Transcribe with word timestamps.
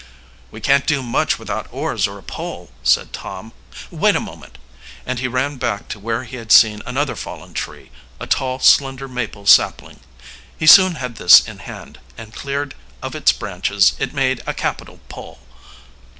"We 0.49 0.61
can't 0.61 0.87
do 0.87 1.03
much 1.03 1.37
without 1.37 1.71
oars 1.71 2.07
or 2.07 2.17
a 2.17 2.23
pole," 2.23 2.71
said 2.81 3.13
Tom. 3.13 3.53
"Wait 3.91 4.15
a 4.15 4.19
moment," 4.19 4.57
and 5.05 5.19
he 5.19 5.27
ran 5.27 5.57
back 5.57 5.87
to 5.89 5.99
where 5.99 6.23
he 6.23 6.37
had 6.37 6.51
seen 6.51 6.81
another 6.87 7.15
fallen 7.15 7.53
tree, 7.53 7.91
a 8.19 8.25
tall, 8.25 8.57
slender 8.57 9.07
maple 9.07 9.45
sapling. 9.45 9.99
He 10.57 10.65
soon 10.65 10.95
had 10.95 11.17
this 11.17 11.41
in 11.47 11.59
hand; 11.59 11.99
and, 12.17 12.33
cleared 12.33 12.73
of 13.03 13.13
its 13.13 13.31
branches, 13.31 13.93
it 13.99 14.11
made 14.11 14.41
a 14.47 14.55
capital 14.55 14.99
pole. 15.07 15.37